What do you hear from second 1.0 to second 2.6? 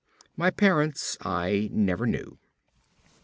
I never knew.